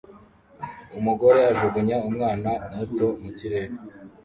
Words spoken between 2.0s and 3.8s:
umwana muto mu kirere